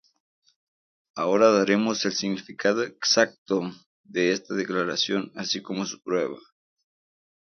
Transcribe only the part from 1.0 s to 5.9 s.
Ahora daremos el significado exacto de esta declaración así como